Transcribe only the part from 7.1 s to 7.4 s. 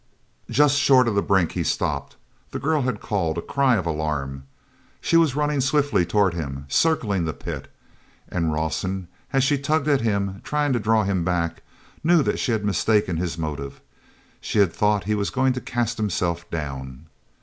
the